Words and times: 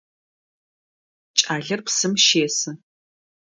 Кӏалэр 1.39 1.79
псым 1.85 2.13
щесы. 2.25 2.71